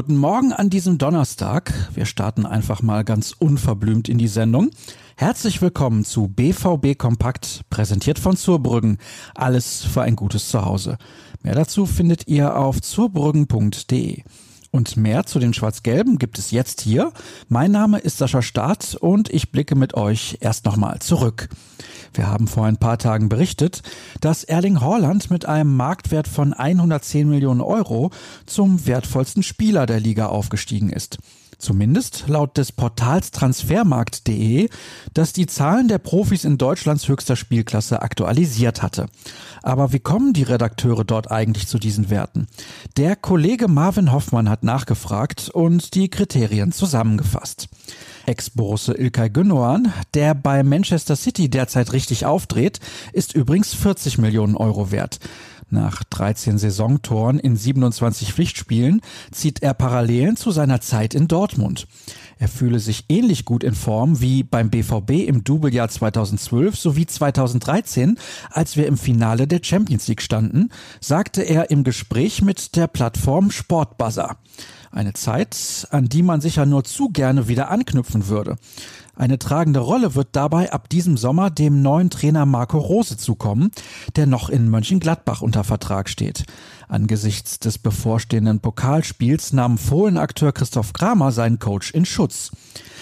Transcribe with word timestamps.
Guten 0.00 0.16
Morgen 0.16 0.54
an 0.54 0.70
diesem 0.70 0.96
Donnerstag. 0.96 1.74
Wir 1.92 2.06
starten 2.06 2.46
einfach 2.46 2.80
mal 2.80 3.04
ganz 3.04 3.34
unverblümt 3.38 4.08
in 4.08 4.16
die 4.16 4.28
Sendung. 4.28 4.70
Herzlich 5.14 5.60
willkommen 5.60 6.06
zu 6.06 6.26
BVB 6.26 6.96
Kompakt, 6.96 7.60
präsentiert 7.68 8.18
von 8.18 8.34
Zurbrüggen. 8.34 8.96
Alles 9.34 9.84
für 9.84 10.00
ein 10.00 10.16
gutes 10.16 10.48
Zuhause. 10.48 10.96
Mehr 11.42 11.54
dazu 11.54 11.84
findet 11.84 12.28
ihr 12.28 12.56
auf 12.56 12.80
zurbrüggen.de. 12.80 14.22
Und 14.70 14.96
mehr 14.96 15.26
zu 15.26 15.38
den 15.38 15.52
Schwarz-Gelben 15.52 16.16
gibt 16.16 16.38
es 16.38 16.50
jetzt 16.50 16.80
hier. 16.80 17.12
Mein 17.48 17.70
Name 17.70 17.98
ist 17.98 18.16
Sascha 18.16 18.40
Staat 18.40 18.94
und 18.94 19.28
ich 19.28 19.52
blicke 19.52 19.74
mit 19.74 19.92
euch 19.92 20.38
erst 20.40 20.64
nochmal 20.64 21.00
zurück. 21.00 21.50
Wir 22.12 22.26
haben 22.28 22.48
vor 22.48 22.66
ein 22.66 22.76
paar 22.76 22.98
Tagen 22.98 23.28
berichtet, 23.28 23.82
dass 24.20 24.44
Erling 24.44 24.80
Haaland 24.80 25.30
mit 25.30 25.46
einem 25.46 25.76
Marktwert 25.76 26.28
von 26.28 26.52
110 26.52 27.28
Millionen 27.28 27.60
Euro 27.60 28.10
zum 28.46 28.86
wertvollsten 28.86 29.42
Spieler 29.42 29.86
der 29.86 30.00
Liga 30.00 30.26
aufgestiegen 30.26 30.90
ist. 30.90 31.18
Zumindest 31.60 32.24
laut 32.26 32.56
des 32.56 32.72
Portals 32.72 33.32
transfermarkt.de, 33.32 34.70
das 35.12 35.34
die 35.34 35.46
Zahlen 35.46 35.88
der 35.88 35.98
Profis 35.98 36.44
in 36.44 36.56
Deutschlands 36.56 37.06
höchster 37.06 37.36
Spielklasse 37.36 38.00
aktualisiert 38.00 38.82
hatte. 38.82 39.06
Aber 39.62 39.92
wie 39.92 39.98
kommen 39.98 40.32
die 40.32 40.42
Redakteure 40.42 41.04
dort 41.04 41.30
eigentlich 41.30 41.68
zu 41.68 41.78
diesen 41.78 42.08
Werten? 42.08 42.46
Der 42.96 43.14
Kollege 43.14 43.68
Marvin 43.68 44.10
Hoffmann 44.10 44.48
hat 44.48 44.64
nachgefragt 44.64 45.50
und 45.50 45.94
die 45.94 46.08
Kriterien 46.08 46.72
zusammengefasst. 46.72 47.68
Ex-Borusse 48.30 48.94
Ilkay 48.94 49.28
Gündoğan, 49.28 49.92
der 50.14 50.34
bei 50.36 50.62
Manchester 50.62 51.16
City 51.16 51.48
derzeit 51.48 51.92
richtig 51.92 52.26
aufdreht, 52.26 52.78
ist 53.12 53.34
übrigens 53.34 53.74
40 53.74 54.18
Millionen 54.18 54.56
Euro 54.56 54.92
wert. 54.92 55.18
Nach 55.70 56.02
13 56.02 56.58
Saisontoren 56.58 57.38
in 57.38 57.56
27 57.56 58.32
Pflichtspielen 58.32 59.00
zieht 59.30 59.62
er 59.62 59.72
Parallelen 59.72 60.36
zu 60.36 60.50
seiner 60.50 60.80
Zeit 60.80 61.14
in 61.14 61.28
Dortmund. 61.28 61.86
Er 62.40 62.48
fühle 62.48 62.80
sich 62.80 63.04
ähnlich 63.08 63.44
gut 63.44 63.62
in 63.62 63.74
Form 63.74 64.20
wie 64.20 64.42
beim 64.42 64.70
BVB 64.70 65.28
im 65.28 65.44
Doublejahr 65.44 65.88
2012 65.88 66.76
sowie 66.76 67.06
2013, 67.06 68.18
als 68.50 68.76
wir 68.76 68.88
im 68.88 68.96
Finale 68.96 69.46
der 69.46 69.60
Champions 69.62 70.08
League 70.08 70.22
standen, 70.22 70.70
sagte 71.00 71.42
er 71.42 71.70
im 71.70 71.84
Gespräch 71.84 72.42
mit 72.42 72.74
der 72.74 72.88
Plattform 72.88 73.52
Sportbuzzer. 73.52 74.38
Eine 74.90 75.12
Zeit, 75.12 75.86
an 75.90 76.08
die 76.08 76.24
man 76.24 76.40
sicher 76.40 76.66
nur 76.66 76.82
zu 76.82 77.10
gerne 77.10 77.46
wieder 77.46 77.70
anknüpfen 77.70 78.26
würde. 78.26 78.56
Eine 79.20 79.38
tragende 79.38 79.80
Rolle 79.80 80.14
wird 80.14 80.28
dabei 80.32 80.72
ab 80.72 80.88
diesem 80.88 81.18
Sommer 81.18 81.50
dem 81.50 81.82
neuen 81.82 82.08
Trainer 82.08 82.46
Marco 82.46 82.78
Rose 82.78 83.18
zukommen, 83.18 83.70
der 84.16 84.26
noch 84.26 84.48
in 84.48 84.70
Mönchengladbach 84.70 85.42
unter 85.42 85.62
Vertrag 85.62 86.08
steht. 86.08 86.44
Angesichts 86.88 87.58
des 87.58 87.76
bevorstehenden 87.76 88.60
Pokalspiels 88.60 89.52
nahm 89.52 89.76
Fohlenakteur 89.76 90.52
Christoph 90.52 90.94
Kramer 90.94 91.32
seinen 91.32 91.58
Coach 91.58 91.90
in 91.90 92.06
Schutz. 92.06 92.50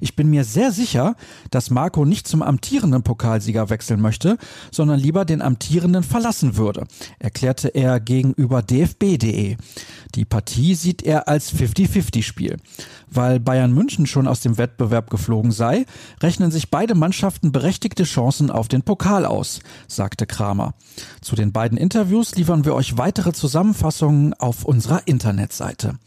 Ich 0.00 0.16
bin 0.16 0.30
mir 0.30 0.44
sehr 0.44 0.72
sicher, 0.72 1.16
dass 1.50 1.70
Marco 1.70 2.04
nicht 2.04 2.28
zum 2.28 2.42
amtierenden 2.42 3.02
Pokalsieger 3.02 3.70
wechseln 3.70 4.00
möchte, 4.00 4.36
sondern 4.70 5.00
lieber 5.00 5.24
den 5.24 5.42
amtierenden 5.42 6.02
verlassen 6.02 6.56
würde, 6.56 6.86
erklärte 7.18 7.68
er 7.68 8.00
gegenüber 8.00 8.62
dfb.de. 8.62 9.56
Die 10.14 10.24
Partie 10.24 10.74
sieht 10.74 11.02
er 11.02 11.28
als 11.28 11.52
50-50-Spiel. 11.54 12.56
Weil 13.08 13.40
Bayern 13.40 13.72
München 13.72 14.06
schon 14.06 14.28
aus 14.28 14.40
dem 14.40 14.58
Wettbewerb 14.58 15.10
geflogen 15.10 15.50
sei, 15.50 15.86
rechnen 16.20 16.50
sich 16.50 16.70
beide 16.70 16.94
Mannschaften 16.94 17.52
berechtigte 17.52 18.04
Chancen 18.04 18.50
auf 18.50 18.68
den 18.68 18.82
Pokal 18.82 19.24
aus, 19.24 19.60
sagte 19.88 20.26
Kramer. 20.26 20.74
Zu 21.20 21.36
den 21.36 21.52
beiden 21.52 21.78
Interviews 21.78 22.34
liefern 22.34 22.64
wir 22.64 22.74
euch 22.74 22.98
weitere 22.98 23.32
Zusammenfassungen 23.32 24.34
auf 24.34 24.64
unserer 24.64 25.06
Internetseite. 25.06 25.98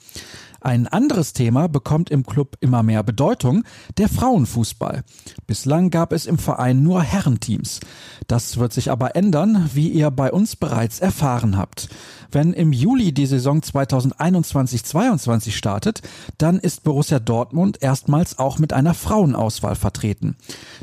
Ein 0.63 0.87
anderes 0.87 1.33
Thema 1.33 1.67
bekommt 1.67 2.09
im 2.09 2.25
Club 2.25 2.55
immer 2.61 2.83
mehr 2.83 3.03
Bedeutung, 3.03 3.65
der 3.97 4.07
Frauenfußball. 4.07 5.03
Bislang 5.45 5.89
gab 5.89 6.13
es 6.13 6.25
im 6.25 6.37
Verein 6.37 6.81
nur 6.81 7.03
Herrenteams. 7.03 7.81
Das 8.27 8.55
wird 8.55 8.71
sich 8.71 8.89
aber 8.89 9.17
ändern, 9.17 9.69
wie 9.73 9.89
ihr 9.89 10.09
bei 10.09 10.31
uns 10.31 10.55
bereits 10.55 11.01
erfahren 11.01 11.57
habt. 11.57 11.89
Wenn 12.31 12.53
im 12.53 12.71
Juli 12.71 13.11
die 13.11 13.25
Saison 13.25 13.59
2021-22 13.59 15.51
startet, 15.51 16.01
dann 16.37 16.57
ist 16.57 16.83
Borussia 16.83 17.19
Dortmund 17.19 17.83
erstmals 17.83 18.39
auch 18.39 18.57
mit 18.57 18.71
einer 18.73 18.93
Frauenauswahl 18.93 19.75
vertreten. 19.75 20.35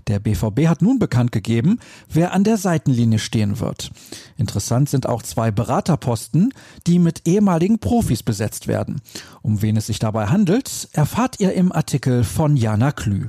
Der 0.06 0.20
BVB 0.20 0.68
hat 0.68 0.82
nun 0.82 0.98
bekannt 0.98 1.32
gegeben, 1.32 1.80
wer 2.08 2.34
an 2.34 2.44
der 2.44 2.56
Seitenlinie 2.56 3.18
stehen 3.18 3.58
wird. 3.58 3.90
Interessant 4.36 4.90
sind 4.90 5.08
auch 5.08 5.22
zwei 5.22 5.50
Beraterposten, 5.50 6.52
die 6.86 6.98
mit 6.98 7.26
ehemaligen 7.26 7.80
Profis 7.80 8.22
besetzt 8.22 8.68
werden. 8.68 9.00
Um 9.42 9.62
wen 9.62 9.69
es 9.76 9.86
sich 9.86 9.98
dabei 9.98 10.26
handelt, 10.26 10.88
erfahrt 10.92 11.40
ihr 11.40 11.52
im 11.54 11.72
Artikel 11.72 12.24
von 12.24 12.56
Jana 12.56 12.92
Klü. 12.92 13.28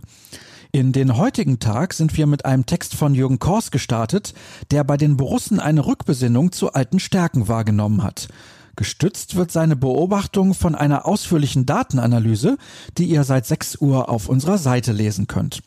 In 0.72 0.94
den 0.94 1.18
heutigen 1.18 1.59
Tag 1.59 1.94
sind 1.94 2.16
wir 2.16 2.28
mit 2.28 2.46
einem 2.46 2.66
Text 2.66 2.96
von 2.96 3.13
Jürgen 3.13 3.40
Kors 3.40 3.72
gestartet, 3.72 4.34
der 4.72 4.85
bei 4.85 4.96
den 4.96 5.18
Borussen 5.18 5.59
eine 5.59 5.85
Rückbesinnung 5.85 6.53
zu 6.53 6.72
alten 6.72 7.00
Stärken 7.00 7.50
wahrgenommen 7.50 8.03
hat. 8.03 8.30
Gestützt 8.78 9.35
wird 9.35 9.51
seine 9.51 9.75
Beobachtung 9.75 10.53
von 10.53 10.75
einer 10.75 11.06
ausführlichen 11.06 11.66
Datenanalyse, 11.66 12.57
die 12.97 13.06
ihr 13.06 13.25
seit 13.25 13.46
6 13.46 13.81
Uhr 13.81 14.07
auf 14.07 14.30
unserer 14.30 14.57
Seite 14.57 14.94
lesen 14.94 15.28
könnt. 15.28 15.62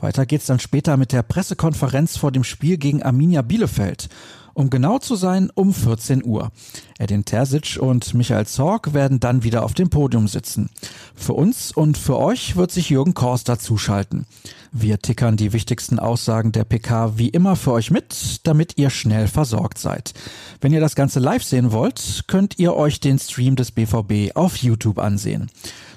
Weiter 0.00 0.26
geht's 0.26 0.46
dann 0.46 0.58
später 0.58 0.96
mit 0.96 1.12
der 1.12 1.22
Pressekonferenz 1.22 2.16
vor 2.16 2.32
dem 2.32 2.42
Spiel 2.42 2.76
gegen 2.76 3.04
Arminia 3.04 3.42
Bielefeld. 3.42 4.08
Um 4.54 4.70
genau 4.70 4.98
zu 4.98 5.16
sein, 5.16 5.50
um 5.54 5.72
14 5.72 6.24
Uhr. 6.24 6.50
Edin 6.98 7.24
Terzic 7.24 7.78
und 7.80 8.14
Michael 8.14 8.46
Zorg 8.46 8.94
werden 8.94 9.18
dann 9.20 9.42
wieder 9.42 9.64
auf 9.64 9.74
dem 9.74 9.90
Podium 9.90 10.28
sitzen. 10.28 10.70
Für 11.14 11.32
uns 11.32 11.72
und 11.72 11.98
für 11.98 12.18
euch 12.18 12.56
wird 12.56 12.70
sich 12.70 12.90
Jürgen 12.90 13.14
Kors 13.14 13.44
dazuschalten. 13.44 14.26
Wir 14.70 14.98
tickern 14.98 15.36
die 15.36 15.52
wichtigsten 15.52 15.98
Aussagen 15.98 16.52
der 16.52 16.64
PK 16.64 17.18
wie 17.18 17.28
immer 17.28 17.56
für 17.56 17.72
euch 17.72 17.90
mit, 17.90 18.40
damit 18.44 18.78
ihr 18.78 18.90
schnell 18.90 19.28
versorgt 19.28 19.78
seid. 19.78 20.14
Wenn 20.60 20.72
ihr 20.72 20.80
das 20.80 20.94
Ganze 20.94 21.20
live 21.20 21.44
sehen 21.44 21.72
wollt, 21.72 22.24
könnt 22.26 22.58
ihr 22.58 22.74
euch 22.74 23.00
den 23.00 23.18
Stream 23.18 23.56
des 23.56 23.72
BVB 23.72 24.34
auf 24.34 24.56
YouTube 24.56 24.98
ansehen. 24.98 25.50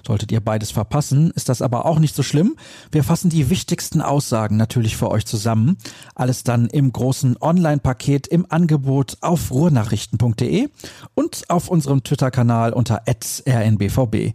Solltet 0.06 0.32
ihr 0.32 0.40
beides 0.40 0.72
verpassen, 0.72 1.32
ist 1.32 1.50
das 1.50 1.62
aber 1.62 1.86
auch 1.86 1.98
nicht 1.98 2.16
so 2.16 2.22
schlimm. 2.22 2.56
Wir 2.92 3.04
fassen 3.04 3.30
die 3.30 3.50
wichtigsten 3.50 4.02
Aussagen 4.02 4.56
natürlich 4.56 4.98
für 4.98 5.10
euch 5.10 5.26
zusammen. 5.26 5.78
Alles 6.14 6.44
dann 6.44 6.68
im 6.68 6.92
großen 6.92 7.38
Online-Paket 7.42 8.28
im 8.28 8.46
Angebot 8.50 9.18
auf 9.22 9.52
ruhrnachrichten.de 9.52 10.70
und 11.16 11.50
auf 11.50 11.70
unserem 11.70 12.04
Twitter-Kanal 12.04 12.74
unter 12.74 13.04
rnbvb. 13.08 14.34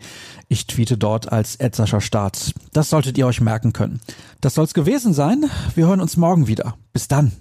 Ich 0.48 0.66
tweete 0.66 0.98
dort 0.98 1.31
als 1.31 1.58
Sascha 1.72 2.00
Start. 2.00 2.52
Das 2.72 2.91
solltet 2.91 3.16
ihr 3.16 3.26
euch 3.26 3.41
merken 3.41 3.72
können. 3.72 4.00
Das 4.41 4.54
soll's 4.54 4.75
gewesen 4.75 5.12
sein. 5.12 5.44
Wir 5.75 5.87
hören 5.87 6.00
uns 6.00 6.16
morgen 6.16 6.48
wieder. 6.48 6.75
Bis 6.92 7.06
dann. 7.06 7.32